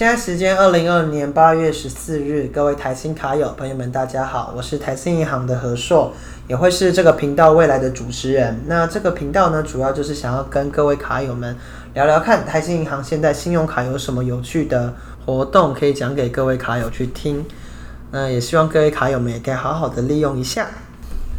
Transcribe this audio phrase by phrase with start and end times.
[0.00, 6.10] 现在时间二零二零年八月十四日，各位台新卡友朋友们，大家好，我是台新银行的何硕，
[6.48, 8.62] 也会是这个频道未来的主持人。
[8.66, 11.54] 那这个频道呢，主要就是想要跟各位卡友们
[11.92, 14.94] 聊聊看，台新银行现在信用卡有什么有趣的
[15.26, 17.44] 活动可以讲给各位卡友去听。
[18.10, 20.66] 那也希望各位卡友们也可以好好的利用一下。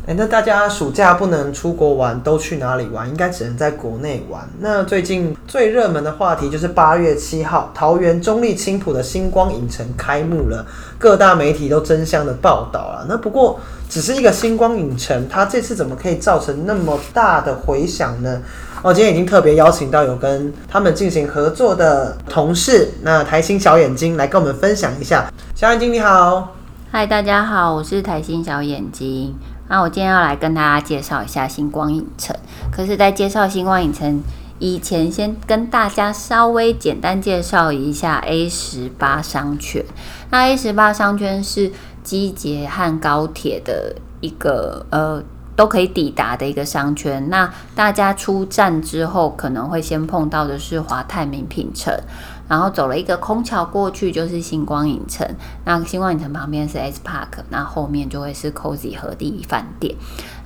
[0.08, 3.08] 哎，那大家暑假不能出国玩，都去哪里玩？
[3.08, 4.42] 应该只能在国内玩。
[4.60, 10.66] 那最近最热门的话题就是八月七号，桃园中立青浦的星光影城开幕了，
[10.98, 13.06] 各大媒体都争相的报道了。
[13.08, 18.42] 那不过只是一个星光影城，它这次怎么可以造成那么大的回响呢？
[18.82, 25.32] 哦，今天已经特别邀请到有跟他们进行合作的同事，那台星小眼睛来跟我们分享一下。
[25.54, 26.56] 小眼睛你好，
[26.90, 29.36] 嗨，大家好，我是台星小眼睛。
[29.72, 32.36] 那我今天要来跟大家介绍一下星光影城。
[32.70, 34.22] 可是，在介绍星光影城
[34.60, 39.82] 以前，先跟大家稍微简单介绍一下 A 十八商圈。
[40.30, 41.72] 那 A 十八商圈是
[42.04, 45.24] 机捷和高铁的一个呃
[45.56, 47.30] 都可以抵达的一个商圈。
[47.30, 51.98] 那大家出站之后，可能会先碰到的是华泰名品城。
[52.52, 55.26] 然后走了一个空桥过去就是星光影城，
[55.64, 59.96] 那星光影城旁边是 S Park，那后面就会是 Cozy 和地饭店。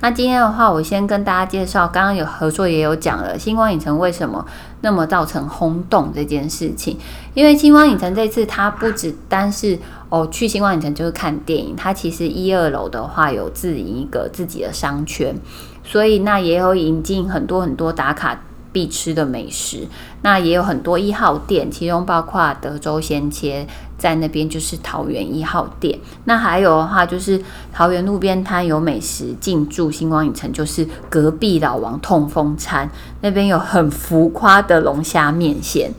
[0.00, 4.46] 那今天的话，我先跟大家介绍，刚刚有合作也有讲了星光影城为什么
[4.82, 6.96] 那么造成轰动这件事情。
[7.34, 9.76] 因为星光影城这次它不只单是
[10.08, 15.34] 哦去星光影城就是看电影，它其实一二楼的话有自营一个自己的商圈，
[15.82, 18.40] 所以那也有引进很多很多打卡。
[18.76, 19.88] 必吃的美食，
[20.20, 25.98] 那也有很多一号店，其中包括德州鲜切，在那边就是桃园一号店。
[26.24, 27.40] 那还有的话，就是
[27.72, 32.86] 桃园路边摊有美食进驻星光影城，就是隔壁老王痛风餐
[33.22, 35.90] 那边有很浮夸的龙虾面线。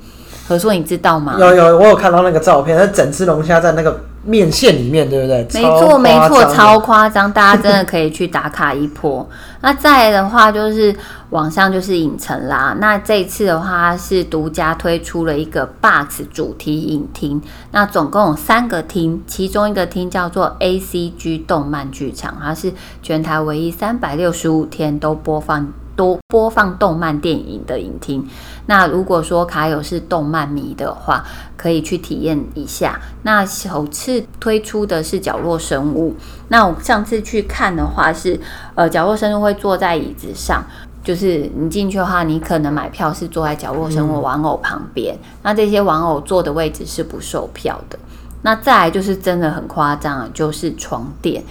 [0.48, 1.36] 何硕，你知道吗？
[1.40, 4.00] 有有，我有看到那个照片，那整只龙虾在那个。
[4.24, 5.48] 面线里面对不对？
[5.54, 9.28] 没错没错，超夸张，大家真的可以去打卡一波。
[9.62, 10.96] 那再的话就是
[11.32, 12.76] 网上就是影城啦。
[12.80, 17.42] 那这一次的话是独家推出了一个 Box 主题影厅，
[17.72, 25.72] 那总共有三个厅，其中一个厅叫做 ACG 动漫剧场，它是全台唯一三百六十五天都播放。
[25.98, 28.24] 多播放动漫电影的影厅，
[28.68, 31.26] 那如果说卡友是动漫迷的话，
[31.58, 33.02] 可以去体验一下。
[33.24, 36.16] 那首次推出的是角落生物，
[36.48, 38.40] 那我上次去看的话是，
[38.76, 40.64] 呃，角落生物会坐在椅子上，
[41.04, 47.98] 就是你进去的话，你可能买票是坐在角落生物玩偶旁边，那这些玩偶坐的位置是不售票的。
[48.44, 51.44] 那再来就是真的很夸张，就是床垫。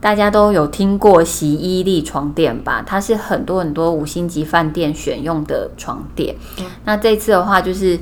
[0.00, 2.80] 大家都有听过洗衣力床垫吧？
[2.86, 6.36] 它是很多很多五星级饭店选用的床垫。
[6.84, 7.98] 那这次的话，就是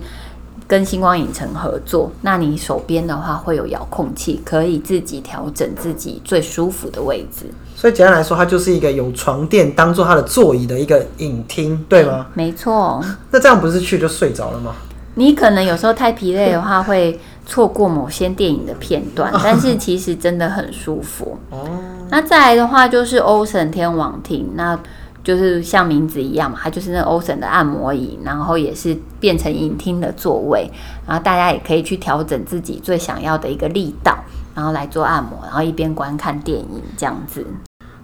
[0.67, 2.11] 跟星光影城合作。
[2.23, 7.47] 那你手边的话会有遥控器，可以自己调整自己最舒服的位置。
[7.75, 12.27] 所以简单来说，它就是一个有床垫当做它的座椅的一个影厅，对吗？
[12.35, 13.05] 没错。
[13.31, 14.75] 那这样不是去就睡着了吗？
[15.19, 21.39] 你可能有时候太疲累的话，会错过某些电影的片段， 但是其实真的很舒服。
[21.51, 21.67] 哦，
[22.11, 24.79] 那再来的话就是欧神天王厅，那
[25.27, 30.71] 就是像名字一样嘛，它就是那欧神的按摩椅，然后也是变成影厅的座位，
[31.05, 34.17] 然后大家也可以去调整自己最想要的一个力道，
[34.55, 37.45] 然后来做按摩，然后一边观看电影这样子。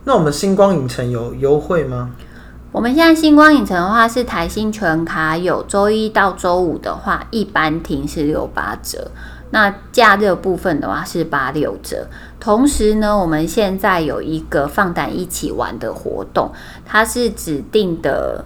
[0.02, 2.10] 那我们星光影城有优惠吗？
[2.72, 9.12] 我们现在星光影城的话是台新全卡有周一到周五的话，一般停是六八折，
[9.52, 12.08] 那假日部分的话是八六折。
[12.40, 16.50] 同时呢，我们现在有一个放胆一起玩的活动，
[16.84, 18.44] 它是指定的。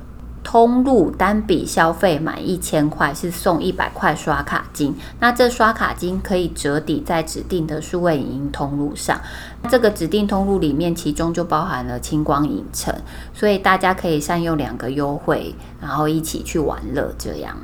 [0.48, 9.20] 通路单笔消费满一千块是送一百块刷卡金，那这刷卡金可以折抵在指定的数位影音通路上。
[9.68, 12.94] 这个指定通路里面，其中就包含了青光影城，
[13.34, 17.12] 所以大家可以善用两个优惠，然后一起去玩乐。
[17.18, 17.56] 这样，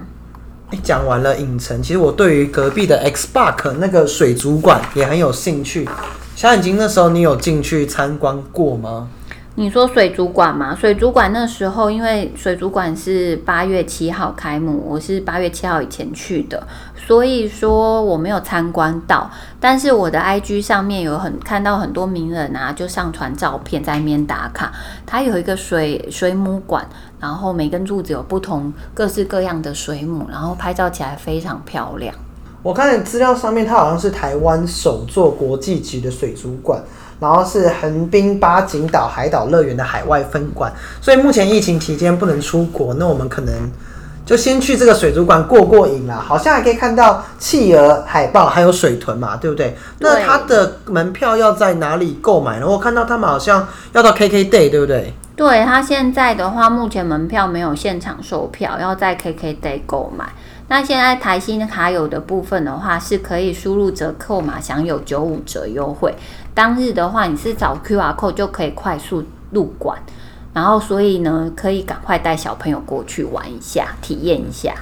[0.82, 5.88] 讲完了影城，其实我对于隔壁的 X Park 那个水族馆也很有兴趣。
[6.34, 9.08] 小眼睛那时候你有进去参观过吗？
[9.54, 10.74] 你说水族馆嘛？
[10.74, 16.66] 水族馆那时候，因为水族馆是八月七号开幕，我是八月七号以前去的，
[16.96, 19.30] 所以说我没有参观到。
[19.60, 24.72] 但是我的 IG 上面有很看到很多名人啊，就上传照片在那边打卡。
[25.04, 26.88] 它有一个水水母馆，
[27.20, 32.14] 然后每根柱子有不同各式各样的水母，然后拍照起来非常漂亮。
[32.62, 36.82] 我看资料上面，它好像是台湾首座国际级的水族馆。
[37.20, 43.54] 然后是横滨八景岛海岛乐园的海外分馆，所以目前疫情期间不能出国，那我们可能
[44.26, 46.16] 就就先去这个水族馆过过瘾啦。
[46.16, 49.76] 好像还可以看到企鹅、海豹还有水豚嘛，对不对？
[49.98, 52.66] 那它的门票要在哪里购买呢？
[52.66, 55.12] 我看到他们好像要到 KK Day，对不对？
[55.34, 60.32] 对他现在的话，目前门票没有现场售票，要在 KK Day 购买。
[60.68, 66.14] 那现在台新卡友的部分的话，是可以输入折扣码享有九五折优惠。
[66.54, 69.98] 当日的话，你是找 QR code 就可以快速入馆，
[70.52, 74.74] 然后所以呢，可以赶快带小朋友过去玩一下，体验一下。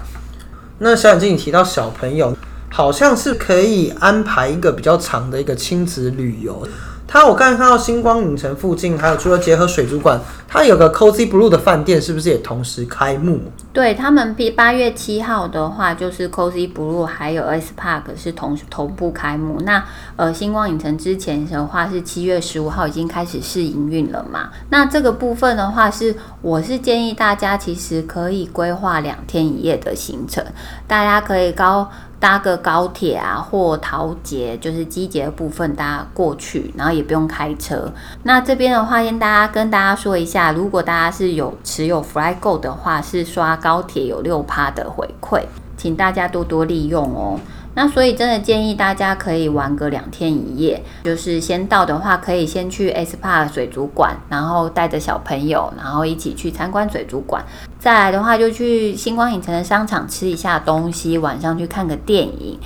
[0.78, 2.36] 那小眼睛，你提到小朋友，
[2.70, 6.66] 好像是可以安排一个比较长的一个亲子旅游。
[7.12, 13.40] 它我刚才看到星光影城附近，还有除了结合水族馆，它有个 Cozy Blue 的饭店，是不是也同时开幕？
[13.72, 19.60] 对他们，比八月七号的话，就是 Cozy Blue 还有 S Park 是同同步开幕。
[19.62, 19.84] 那
[20.14, 24.50] 呃，星光影城之前的话是七月十五号已经开始试营运了嘛？
[24.68, 30.44] 那这个部分的话是，我是建议大家其实可以规划两天一夜的行程，
[30.86, 31.90] 大家可以高
[32.20, 37.90] 搭个高铁啊，或桃捷，就是机捷的部分搭过去，然后也不用开车。
[38.24, 45.42] 那这边的话，先大家跟大家说一下，如果大家是有持有 FlyGo 的话，是刷高铁有六趴的回馈，
[45.78, 47.40] 请大家多多利用哦。
[47.74, 57.44] 那所以真的建议大家可以玩个两天一夜，就是先到的话，可以先去 SPA 水族馆，然后带着小朋友，然后一起去参观水族馆。
[57.78, 62.58] 再来的话，就去星光影城的商场吃一下东西，晚上去看个电影，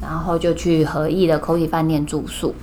[0.00, 2.54] 然后就去和意的 Coty 饭店住宿。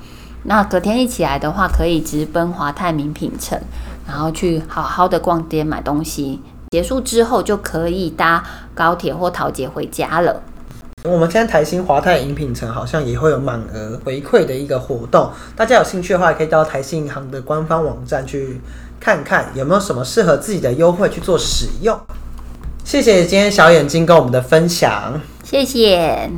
[0.44, 3.60] 那隔天一起来的话，可以直奔华泰名品城，
[4.08, 6.42] 然后去好好的逛街买东西。
[6.72, 8.44] 结束之后就可以搭
[8.74, 10.42] 高铁或桃捷回家了。
[11.10, 18.62] 我们现在台新华泰饮品城好像也会有满额回馈的一个活动，大家有兴趣的话，可以到台新银行的官方网站去
[19.00, 22.00] 看看有没有什么适合自己的优惠去做使用。
[22.84, 25.20] 谢谢今天小眼睛跟我们的分享。
[25.44, 26.30] 谢谢。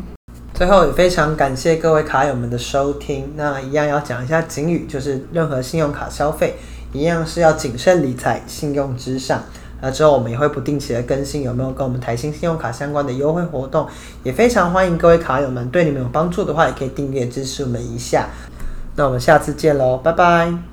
[0.53, 3.33] 最后也非常感谢各位卡友们的收听。
[3.35, 6.57] 那一样要讲一下警语，就是任何信用卡消费
[6.93, 9.43] 一样是要谨慎理财，信用至上。
[9.81, 13.87] 那之后我们也会不定期的更新有没有跟我们台新信用卡相关的优惠活动，
[14.23, 18.27] 也非常欢迎各位卡友们对你们有帮助的话，也可以订阅支持我们一下。
[18.95, 20.70] 那我们下次见喽，拜拜。